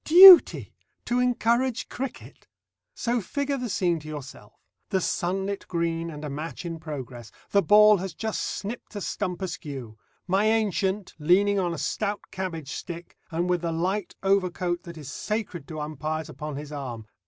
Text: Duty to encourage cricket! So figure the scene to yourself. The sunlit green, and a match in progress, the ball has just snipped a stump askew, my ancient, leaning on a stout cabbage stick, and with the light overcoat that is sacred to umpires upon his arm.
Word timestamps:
Duty 0.03 0.73
to 1.05 1.19
encourage 1.19 1.87
cricket! 1.87 2.47
So 2.95 3.21
figure 3.21 3.57
the 3.57 3.69
scene 3.69 3.99
to 3.99 4.07
yourself. 4.07 4.55
The 4.89 4.99
sunlit 4.99 5.67
green, 5.67 6.09
and 6.09 6.25
a 6.25 6.29
match 6.31 6.65
in 6.65 6.79
progress, 6.79 7.31
the 7.51 7.61
ball 7.61 7.97
has 7.97 8.15
just 8.15 8.41
snipped 8.41 8.95
a 8.95 9.01
stump 9.01 9.43
askew, 9.43 9.99
my 10.25 10.45
ancient, 10.45 11.13
leaning 11.19 11.59
on 11.59 11.71
a 11.71 11.77
stout 11.77 12.31
cabbage 12.31 12.71
stick, 12.71 13.15
and 13.29 13.47
with 13.47 13.61
the 13.61 13.71
light 13.71 14.15
overcoat 14.23 14.81
that 14.85 14.97
is 14.97 15.11
sacred 15.11 15.67
to 15.67 15.79
umpires 15.79 16.29
upon 16.29 16.55
his 16.55 16.71
arm. 16.71 17.05